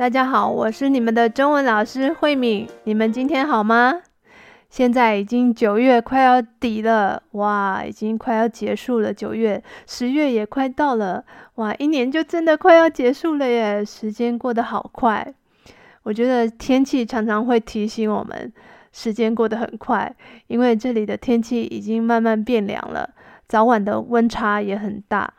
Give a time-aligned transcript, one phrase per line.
[0.00, 2.66] 大家好，我是你们的中文老师慧敏。
[2.84, 4.00] 你们今天好吗？
[4.70, 9.12] 现在已经九月快要底了，哇，已经快要结束了。
[9.12, 11.22] 九月、十月也快到了，
[11.56, 13.84] 哇，一年就真的快要结束了耶！
[13.84, 15.34] 时间过得好快。
[16.04, 18.50] 我觉得天气常常会提醒我们，
[18.92, 23.10] 时间过得很快，因为这里的天气已经慢慢变凉了，
[23.46, 25.30] 早晚的温差也很大，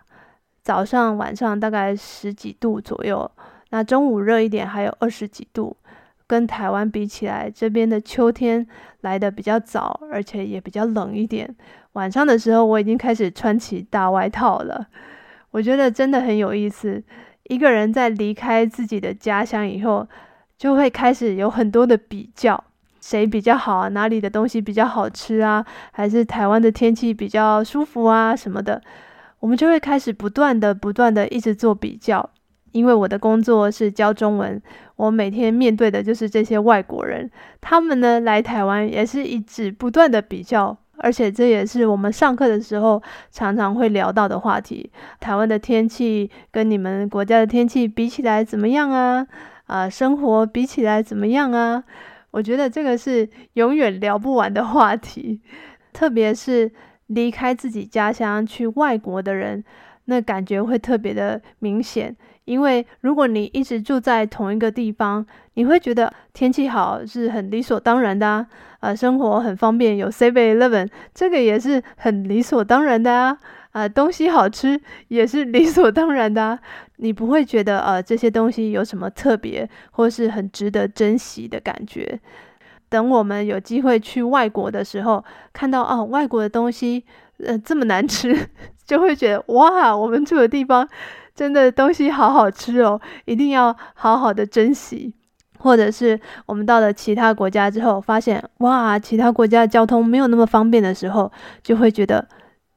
[0.61, 3.31] 早上、晚上大概十几度左右。
[3.71, 5.75] 那中午热一点，还有二十几度，
[6.27, 8.65] 跟台湾比起来，这边的秋天
[9.01, 11.53] 来得比较早，而且也比较冷一点。
[11.93, 14.87] 晚上的时候，我已经开始穿起大外套了。
[15.51, 17.03] 我觉得真的很有意思。
[17.43, 20.07] 一个人在离开自己的家乡以后，
[20.57, 22.63] 就会开始有很多的比较，
[23.01, 23.87] 谁比较好啊？
[23.89, 25.65] 哪里的东西比较好吃啊？
[25.91, 28.33] 还是台湾的天气比较舒服啊？
[28.33, 28.81] 什么的，
[29.39, 32.29] 我们就会开始不断的、不断的一直做比较。
[32.71, 34.61] 因为我的工作是教中文，
[34.95, 37.29] 我每天面对的就是这些外国人。
[37.59, 44.89] 他们呢，来台湾也是一直不断的比较，而且这也是我们上课的时候常常会聊到的话题。
[45.19, 49.27] 台湾的天气跟你们国家的天气比起来怎么样啊？
[49.67, 51.83] 啊，生活比起来怎么样啊？
[52.31, 55.41] 我觉得这个是永远聊不完的话题，
[55.91, 56.71] 特别是
[57.07, 59.63] 离开自己家乡去外国的人，
[60.05, 62.15] 那感觉会特别的明显。
[62.45, 68.47] 因为如果你一直住在同一个地方，你会觉得天气好是很理所当然的啊，
[68.79, 73.37] 呃，生活很方便，有 Seven Eleven，这个也是很理所当然的啊，
[73.71, 76.59] 啊，东西好吃也是理所当然的啊，
[76.97, 82.19] 你不会觉得呃这些东西有什么特别或是很值得珍惜的感觉。
[82.89, 87.05] 等我们有机会去外国的时候，看到哦外国的东西
[87.37, 88.49] 呃这么难吃，
[88.85, 90.89] 就会觉得哇，我们住的地方。
[91.33, 95.13] 真的东西好好吃哦， 一定要好好的珍惜。
[95.63, 102.27] 或者是我们到了其他国家之后，发现哇，其他国家的交通没有那么方便的时候，就会觉得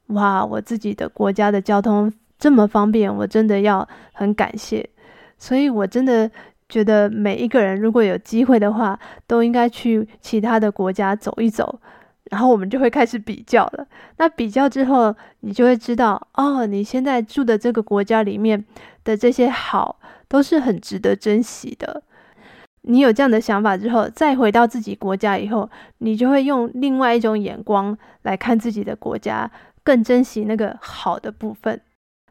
[0.08, 4.86] 哇，我自己的国家的交通这么方便，我真的要很感谢。
[5.38, 6.30] 所以我真的
[6.68, 11.80] 觉得每一个人如果有机会的话，都应该去其他的国家走一走。
[12.34, 13.86] 然后我们就会开始比较了。
[14.16, 18.64] 那比较之后，你就会知道，哦，你现在住的这个国家里面
[19.04, 22.02] 的这些好，都是很值得珍惜的。
[22.82, 29.48] 你有这样的想法之后，再回到自己国家以后，你就会用另外一种眼光来看自己的国家，
[29.84, 31.80] 更珍惜那个好的部分。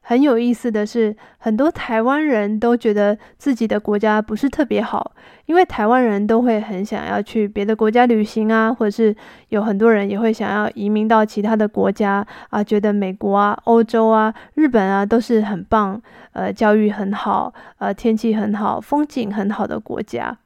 [0.06, 5.14] 很有意思的是，很多台湾人都觉得自己的国家不是特别好，
[5.46, 9.16] 因为台湾人都会很想要去别的国家旅行啊，或者是
[9.48, 16.02] 有很多人也会想要移民到其他的国家啊，觉得美国啊、欧洲啊、日本啊都是很棒，
[16.34, 20.38] 呃，教育很好，呃，天气很好，风景很好的国家。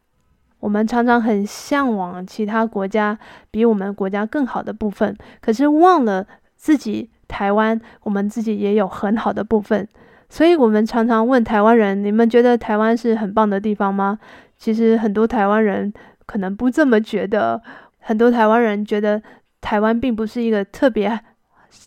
[0.59, 3.17] 我们常常很向往其他国家
[3.49, 7.09] 比我们国家更好的部分，可是忘了自己。
[7.27, 9.87] 台湾，我们自己也有很好的部分，
[10.29, 14.19] 所以我们常常问台湾人：“你们觉得台湾是很棒的地方吗？”
[14.57, 15.93] 其实很多台湾人
[16.25, 17.61] 可能不这么觉得。
[17.99, 19.21] 很多台湾人觉得
[19.59, 21.19] 台湾并不是一个特别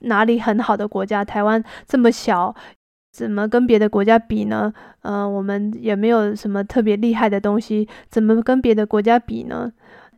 [0.00, 1.24] 哪里很好的国家。
[1.24, 2.54] 台湾这么小，
[3.10, 4.70] 怎么跟别的国家比呢？
[5.00, 9.72] 嗯、我们也没有什么特别厉害的东西，怎么跟别的国家比呢？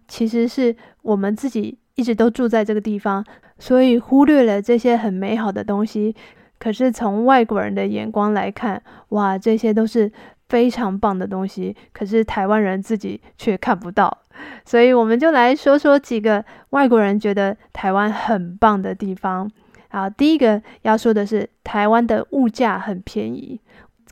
[0.08, 1.78] 其实是我们自己。
[1.94, 3.24] 一直都住在这个地方，
[3.58, 6.14] 所以忽略了这些很美好的东西。
[6.58, 10.10] 可是从外国人的眼光来看，哇，这些都是
[10.48, 11.76] 非常棒的东西。
[11.92, 14.18] 可是台湾人自己却看不到，
[14.64, 19.50] 所以我们就来说说几个外国人觉得台湾很棒的地方。
[19.88, 23.60] 好，第一个要说的是，台湾的物价很便宜，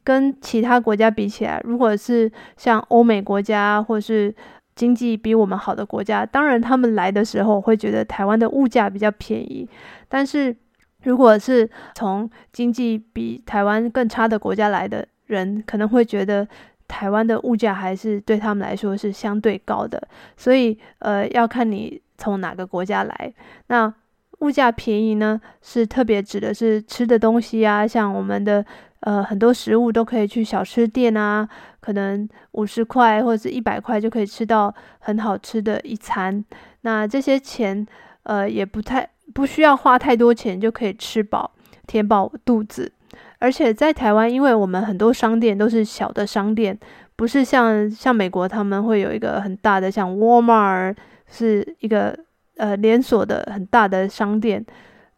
[0.02, 4.34] 跟其他国家比起来，如果是像欧美国家或是。
[4.80, 9.68] 经济比我们好的国家，当然他们来的时候会觉得台湾的物价比较便宜。
[10.08, 10.56] 但是，
[11.02, 16.48] 如果是从经济比台湾更差的国家来的人，可能会觉得
[16.88, 20.02] 台湾的物价还是对他们来说是相对高的。
[20.34, 23.34] 所以，呃，要看你从哪个国家来。
[23.66, 23.92] 那
[24.38, 28.64] 物价便宜呢，是特别指的是吃的东西啊，像我们的。
[29.00, 31.48] 呃，很多食物都可以去小吃店啊，
[31.80, 36.44] 可能五十块或者是一百块就可以吃到很好吃的一餐。
[36.82, 37.86] 那这些钱，
[38.24, 41.50] 呃，也不太不需要花太多钱就可以吃饱，
[41.86, 42.92] 填饱肚子。
[43.38, 46.78] 而且在台湾，因为我们很多商店都是小的商店，
[47.16, 50.94] 不是像像美国他们会有一个很大的，像 Walmart
[51.26, 52.14] 是一个
[52.58, 54.62] 呃连锁的很大的商店。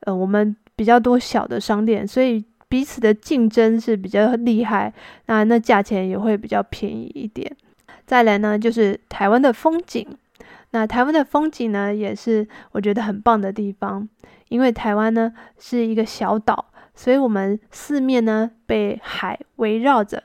[0.03, 2.45] 呃，我们比较多小的商店，所以。
[2.73, 4.91] 彼此的竞争是比较厉害，
[5.27, 7.55] 那那价钱也会比较便宜一点。
[8.07, 10.09] 再来呢，就是台湾的风景。
[10.71, 14.09] 那台湾的风景呢，也是我觉得很棒的地方，
[14.49, 16.65] 因为台湾呢是一个小岛，
[16.95, 20.23] 所以我们四面呢被海围绕着，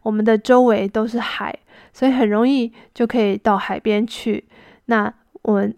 [0.00, 1.54] 我们的周围都是海，
[1.92, 4.42] 所以很容易就可以到海边去。
[4.86, 5.12] 那
[5.42, 5.76] 我们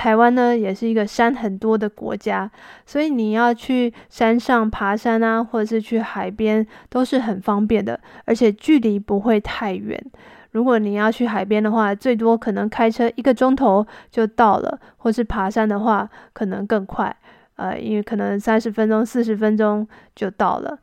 [0.00, 2.50] 台湾呢也是一个山很多的国家，
[2.86, 10.02] 所以你要去山上爬山啊，或者是去海边都是很方便的，而且距离不会太远。
[10.52, 17.14] 如果你要去海边的话，最多可能开车一个钟头就到了，或是爬山的话，可能更快，
[17.56, 19.86] 呃，因为可能三十分钟、四十分钟
[20.16, 20.78] 就到了。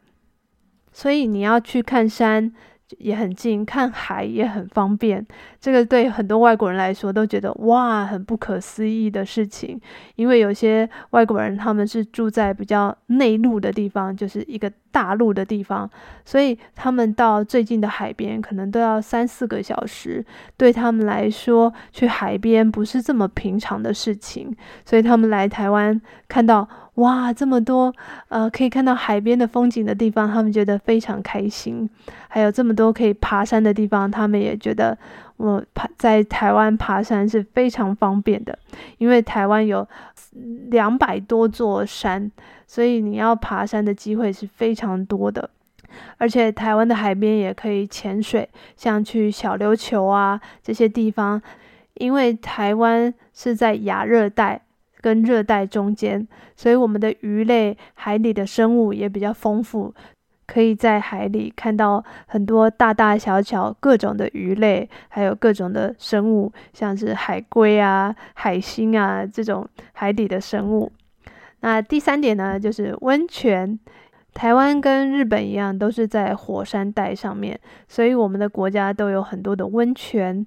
[0.91, 2.53] 所以你要去看山
[2.98, 5.25] 也很近，看海也很方便。
[5.60, 9.80] 这个对很多外国人来说都觉得哇，很不可思议的事情。
[10.16, 14.72] 因为有些外国人他们是住在比较内陆的地方，就是一个。
[14.89, 15.88] 大陆的地方，
[16.25, 20.25] 所以他们到最近的海边可能都要三四个小时。
[20.56, 24.51] 对他们来说，去海边不是这么平常的事情。
[24.84, 27.91] 所以他们来台湾看到哇，这么多
[28.29, 31.89] 呃可以看到海边的风景的地方，他们觉得非常开心。
[32.27, 34.97] 还有这么多可以爬山的地方，他们也觉得
[35.38, 38.57] 我爬在台湾爬山是非常方便的，
[38.97, 39.88] 因为台湾有
[40.69, 42.31] 两百多座山。
[42.69, 45.50] 所以你要爬山的机会是非常多的，
[46.17, 51.41] 而且台湾的海边也可以潜水，像去小琉球啊这些地方，
[51.93, 54.59] 因为台湾是在亚热带
[55.07, 56.27] 跟热带中间，
[56.57, 59.94] 所以我们的鱼类、海里的生物也比较丰富，
[60.45, 70.92] 可以在海里看到很多大大小小各种的鱼类，还有各种的生物，像是海龟啊、海星啊这种海底的生物。
[71.62, 73.80] 那第三点呢，就是温泉。
[74.33, 77.57] 台湾跟日本一样，都是在火山带上面，
[77.88, 80.45] 所以我们的国家都有很多的温泉，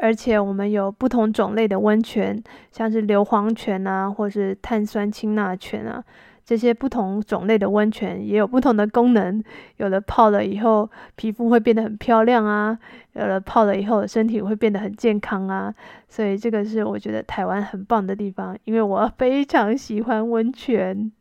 [0.00, 2.42] 而且我们有不同种类的温泉，
[2.72, 6.02] 像是硫磺泉啊，或是碳酸氢钠泉啊。
[6.42, 9.40] 这些不同种类的温泉也有不同的功能，
[9.76, 12.76] 有的泡了以后皮肤会变得很漂亮啊，
[13.12, 15.72] 有的泡了以后身体会变得很健康啊，
[16.08, 21.12] 所以这个是我觉得台湾很棒的地方，因为我非常喜欢温泉。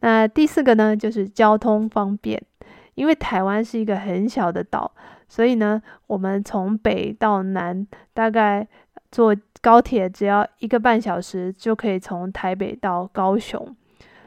[0.00, 2.42] 那第四个呢，就是交通方便，
[2.94, 4.90] 因为台湾是一个很小的岛，
[5.32, 8.68] 所以呢，我们从北到南大概
[9.10, 13.74] 坐高铁只要一个半小时就可以从台北到高雄。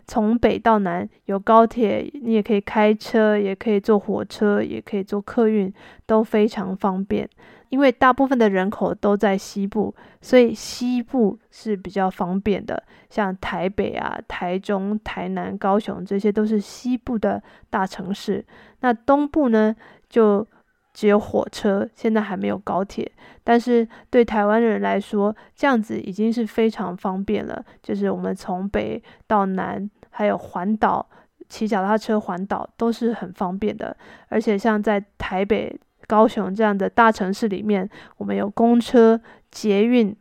[0.07, 5.71] 从北到南有高铁，你也可以开车，也可以坐火车，也可以坐客运，
[6.07, 7.29] 都非常方便。
[7.69, 12.81] 因为大部分的人口都在西部，所以西部是比较方便的。
[13.11, 18.43] 像台北啊、台中、台南、高雄，这些都是西部的大城市。
[18.79, 19.75] 那东部呢，
[20.09, 20.47] 就
[20.95, 23.11] 只有火车，现在还没有高铁。
[23.43, 27.63] 但是对台湾人来说，这样子已经是非常方便了。
[27.83, 31.05] 就是我们从北到南，还有环岛
[31.49, 33.95] 骑脚踏车环岛都是很方便的。
[34.29, 35.77] 而且像在台北、
[36.07, 39.19] 高雄这样的大城市里面，我们有公车、
[39.51, 40.15] 捷运、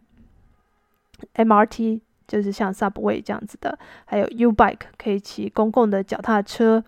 [1.37, 6.83] MRT，就是像 Subway 这样子的，还有 U-Bike 可以骑公共的脚踏车，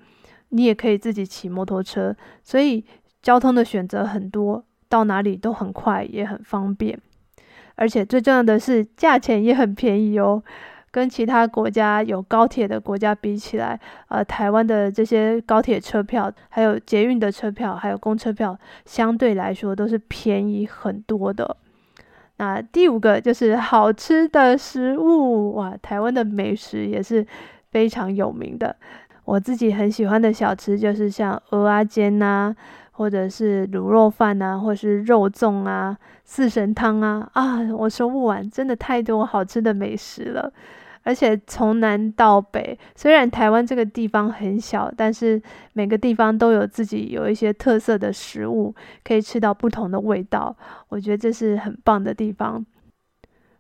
[0.49, 2.85] 你也可以自己骑摩托车，所以。
[3.27, 6.97] 交通的选择很多，到哪里都很快，也很方便，
[7.75, 10.41] 而且最重要的是价钱也很便宜哦。
[10.93, 21.57] 跟其他国家有高铁的国家比起来，呃，台湾的这些高铁车票，还有捷运的车票，还有公车票，相对来说都是便宜很多的。
[22.37, 27.27] 那第五个就是好吃的食物，哇，台湾的美食也是
[27.73, 28.77] 非常有名的。
[29.25, 32.55] 我自己很喜欢的小吃就是像蚵仔煎呐。
[32.97, 40.51] 或者是卤肉饭啊，或是肉粽啊、四神汤啊，啊，我说不完，真的太多好吃的美食了。
[41.03, 45.41] 而且从南到北，虽然台湾这个地方很小，但是
[45.75, 48.75] 每个地方都有自己有一些特色的食物，
[49.05, 50.57] 可以吃到不同的味道。
[50.89, 52.65] 我觉得这是很棒的地方。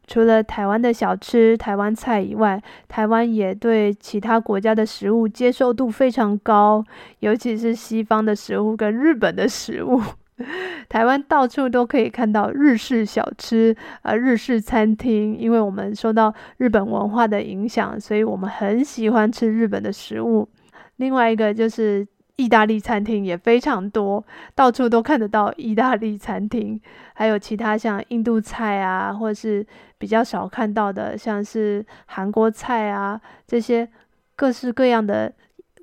[0.06, 6.84] 除了台湾的小吃、台湾菜以外，台湾也对其他国家的食物接受度非常高，
[7.20, 10.00] 尤其是西方的食物跟日本的食物。
[10.88, 20.48] 台湾到处都可以看到日式小吃，呃，日式餐厅，因为我们受到日本文化的影响，所以我们很喜欢吃日本的食物。
[20.96, 22.06] 另外一个就是。
[22.36, 24.22] 意大利餐厅也非常多，
[24.54, 26.78] 到处都看得到意大利餐厅，
[27.14, 29.66] 还有其他像印度菜啊，或者是
[29.96, 33.88] 比较少看到的，像是韩国菜啊，这些
[34.36, 35.32] 各式各样的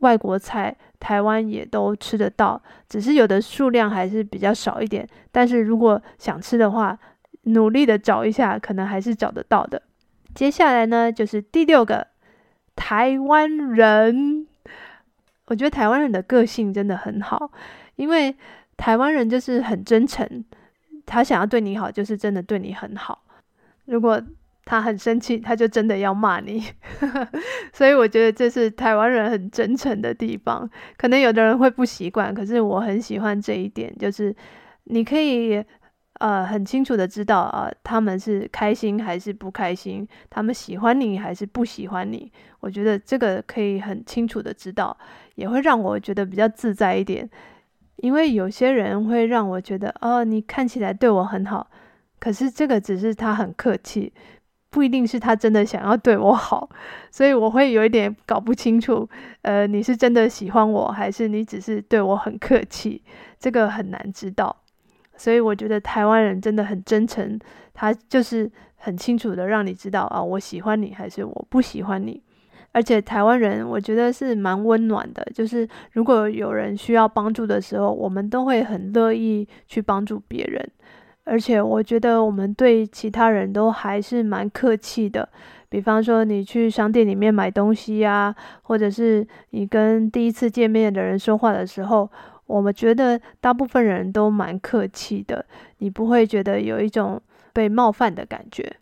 [0.01, 5.07] 外国菜，台湾也都吃得到，只是有的数量还是比较少一点。
[5.31, 6.95] 但是如果想吃的话，
[7.45, 9.81] 努力的找一下，可能还是找得到的。
[10.35, 12.05] 接下来呢，就是第六个，
[12.75, 14.45] 台湾人。
[15.45, 17.51] 我觉得台湾人的个性真的很好，
[17.95, 18.35] 因为
[18.77, 20.45] 台湾人就是很真诚，
[21.05, 23.23] 他想要对你好，就是真的对你很好。
[23.85, 24.21] 如果
[24.65, 26.63] 他很生气，他就真的要骂你。
[27.73, 30.69] 所以我觉得这是台湾人很真诚的地方。
[30.97, 34.35] 可能有的人会不习惯，可是我很喜欢这一点，就是
[34.85, 35.63] 你可以。
[36.19, 42.31] 呃，很清楚的知道啊，呃，他们是开心还是不开心，他们喜欢你还是不喜欢你。
[42.59, 44.95] 我觉得这个可以很清楚的知道，
[45.35, 47.29] 也会让我觉得比较自在一点。
[47.97, 51.67] 因为有些人会让我觉得，哦，你看起来对我很好，
[52.19, 54.13] 可是这个只是他很客气，
[54.69, 56.69] 不一定是他真的想要对我好。
[57.11, 59.09] 所以我会有一点搞不清楚，
[59.41, 63.03] 呃，你是真的喜欢我，还是你只是对我很客气？
[63.39, 64.62] 这个很难知道。
[65.15, 67.39] 所以我觉得台湾人真的很真诚，
[67.73, 72.21] 他就是很清楚的让你知道啊，我喜欢你还是我不喜欢你。
[72.71, 80.67] 而且台湾人我觉得是蛮温暖的，就是如果有人需要帮助的时候，我们都会很乐意去帮助别人。
[81.23, 85.29] 而且我觉得我们对其他人都还是蛮客气的，
[85.69, 92.09] 比方说你去商店里面买东西呀，或者是你跟第一次见面的人说话的时候。
[92.45, 95.45] 我们觉得大部分人都蛮客气的，
[95.77, 97.21] 你不会觉得有一种
[97.53, 98.77] 被冒犯的感觉。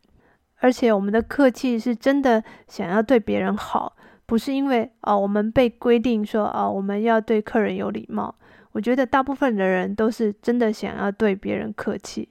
[0.59, 8.35] 而且我们的客气是真的想要对别人好，不是因为啊、哦、我们被规定说啊、哦、我们要对客人有礼貌。
[8.73, 12.29] 我觉得大部分的人都是真的想要对别人客气。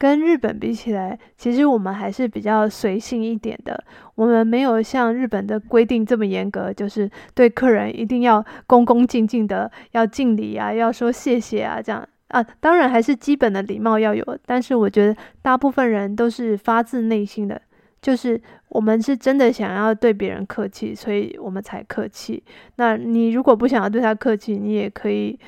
[0.00, 3.84] 跟日本比起来，其实我们还是比较随性一点的。
[4.14, 12.42] 我们没有像日本的规定这么严格，就是对客人一定要恭恭敬敬的，要敬礼啊，要说谢谢啊，这样啊。
[12.60, 17.60] 当然还是基本的礼貌要有，但是我觉得大部分人都是发自内心的，
[18.00, 18.40] 就是
[18.70, 22.42] 我们是真的想要对别人客气，所以我们才客气。
[22.76, 25.38] 那你如果不想要对他客气，你也可以。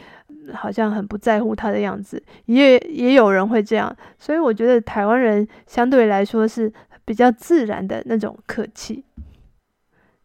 [0.53, 6.73] 好像很不在乎他的样子，也也有人会这样，所以我觉得台湾人相对来说是
[7.05, 9.05] 比较自然的那种客气。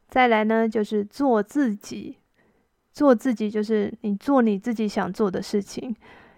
[0.08, 2.18] 再来呢，就是做自己，
[2.92, 5.96] 做自己就是你做你自己想做的事情。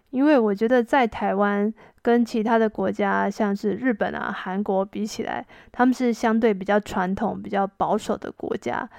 [0.10, 1.72] 因为我觉得在台湾
[2.02, 8.90] 跟其他的国家，像是日本啊、韩国比起来，他们是相对比较传统、比较保守的国家。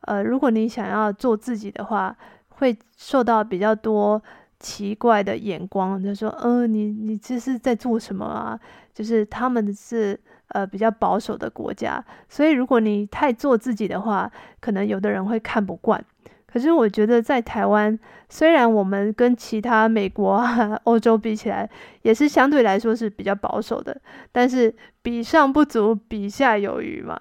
[0.00, 2.16] 呃，如果你想要做自己的话，
[2.56, 4.22] 会受到比较多
[4.60, 8.58] 奇怪的眼光，就说：“嗯、你你这是在做什么啊？”
[8.94, 16.02] 就是他们是呃比较保守的国家，所以如果你太做自己的话，可能有的人会看不惯。
[16.46, 17.98] 可是我觉得在台湾，
[18.30, 21.68] 虽然我们跟其他美国啊、欧洲比起来，
[22.00, 24.00] 也是相对来说是比较保守的，
[24.32, 27.20] 但是比上不足，比下有余嘛。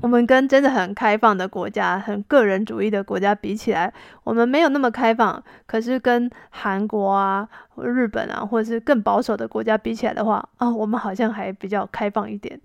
[0.00, 5.42] 我们跟真的很开放的国家、很个人主义的国家比起来，我们没有那么开放。
[5.66, 7.48] 可是跟韩国啊、
[7.82, 12.58] 日本啊，或者是更保守的国家比起来的话，啊、我们好像还比较开放一点。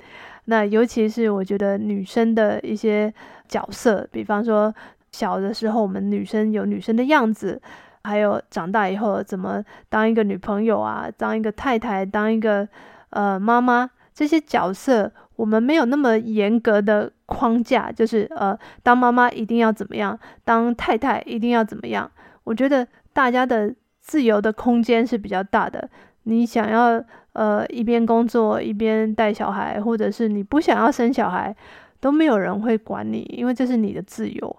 [0.46, 3.12] 那尤其是我觉得女生的一些
[3.48, 4.74] 角色，比方说
[5.12, 7.60] 小的时候我们女生有女生的样子，
[8.04, 12.68] 还有长大以后怎么当一个女朋友啊，当一个太太，当一个
[13.10, 15.12] 呃妈妈，这些角色。
[15.36, 22.10] 我们没有那么严格的框架，就是呃，当妈妈一定要怎么样，当太太一定要怎么样。
[22.44, 25.90] 我觉得大家的自由的空间是比较大的。
[26.24, 31.54] 你想要呃一边工作一边带小孩，或者是你不想要生小孩，
[32.00, 34.56] 都没有人会管你，因为这是你的自由。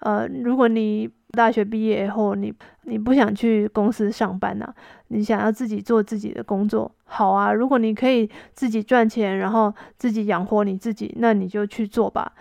[0.00, 2.52] 呃，如果你大学毕业以后，你
[2.84, 4.74] 你不想去公司上班呢、啊，
[5.12, 7.52] 你想要自己做自己的工作，好啊。
[7.52, 12.32] 如果你可以自己赚钱，然后自己养活你自己，那你就去做吧。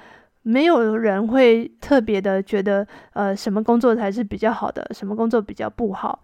[0.43, 6.23] 没有人会特别的觉得，呃，什么工作才是比较好的，什么工作比较不好。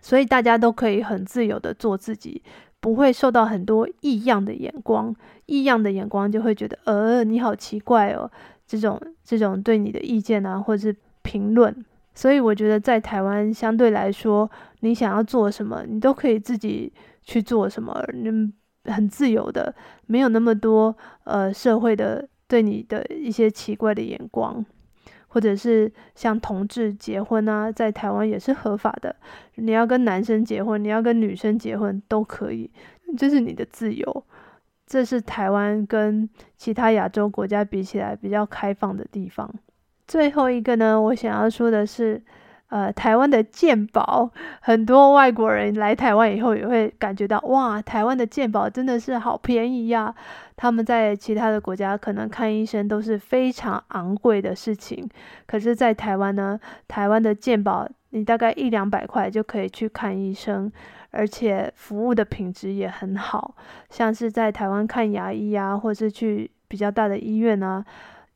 [0.00, 2.42] 所以大家都可以很自由的做自己，
[2.78, 5.14] 不会受到很多异样的眼光。
[5.46, 8.30] 异样的眼光就会觉得，呃，你好奇怪哦。
[8.66, 14.50] 这种这种对你的意见啊，或者是评论，所以我觉得在台湾相对来说，
[14.80, 16.92] 你想要做什么，你都可以自己
[17.22, 18.52] 去做什么，你
[18.84, 19.74] 很自由的，
[20.06, 24.64] 没有那么多呃社会的对你的一些奇怪的眼光，
[25.28, 29.14] 或者是像同志结婚啊，在台湾也是合法的，
[29.54, 32.70] 你要跟男生结婚，你要跟女生结婚都可以，
[33.16, 34.24] 这是你的自由。
[34.84, 36.28] 这是台湾跟
[36.58, 39.50] 其他亚洲国家比起来比较开放的地方。
[40.12, 42.20] 最后一个呢，我想要说的是。
[42.72, 44.30] 呃，台湾的健保，
[44.62, 50.14] 很多外国人来台湾以后也会感觉到，哇，台湾的健保真的是好便宜呀！
[50.56, 55.06] 他们在其他的国家可能看医生都是非常昂贵的事情，
[55.46, 60.72] 可是，在台湾呢，台湾的健保你大概一两百块就可以去看医生，
[61.10, 63.54] 而且服务的品质也很好，
[63.90, 67.84] 像是在台湾看牙医啊，或是去比较大的医院啊。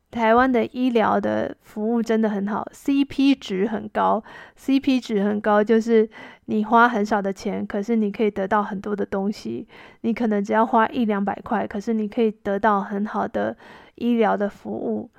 [0.09, 4.23] 台湾的医疗的服务真的很好，CP 值很高。
[4.57, 6.09] CP 值很高，就是
[6.45, 9.67] 你花很少的钱，可是你可以得到很多的东西。
[10.01, 13.55] 你可能只要花一两百块，可是你可以得到很好的
[13.95, 15.09] 医疗的服务。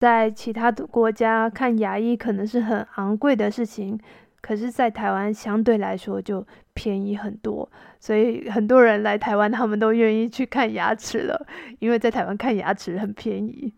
[0.00, 3.98] 在其他的国家看牙医可能是很昂贵的事情，
[4.40, 7.70] 可是，在台湾相对来说就便宜很多。
[8.00, 11.46] 所以很多人来台湾，他们都愿意去看牙齿了，
[11.80, 13.74] 因为在台湾看牙齿很便宜。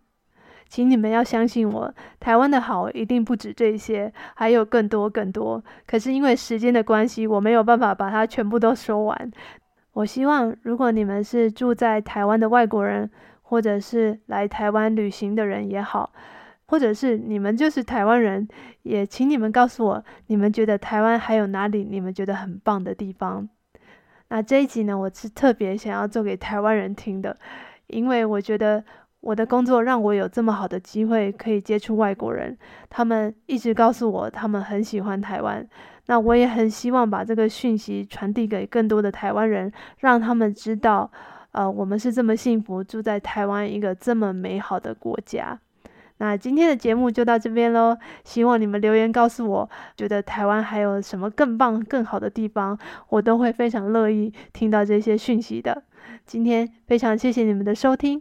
[0.71, 5.63] 请你们要相信我，台湾的好一定不止这些，还有更多更多。
[5.85, 9.33] 可是因为时间的关系，我没有办法把它全部都说完。
[9.95, 13.11] 我希望，如果你们是住在台湾的外国人，
[13.43, 16.13] 或者是来台湾旅行的人也好，
[16.67, 18.47] 或者是你们就是台湾人，
[18.83, 23.49] 也请你们告诉我，你们觉得台湾还有哪里你们觉得很棒的地方？
[24.29, 27.37] 那这一集呢，我是特别想要做给台湾人听的，
[27.89, 28.85] 因为我觉得。
[29.21, 32.57] 我的工作让我有这么好的机会可以接触外国人，
[32.89, 35.67] 他们一直告诉我他们很喜欢台湾。
[36.07, 41.09] 那我也很希望把这个讯息传递给更多的台湾人，让他们知道，
[41.53, 45.59] 呃，我们是这么幸福，住在台湾一个这么美好的国家。
[46.17, 52.77] 那今天的节目就到这边喽，希望你们留言告诉我，觉得台湾还有什么更棒、更好的地方，
[53.11, 55.83] 我都会非常乐意听到这些讯息的。
[56.27, 58.21] 今天非常谢谢你们的收听。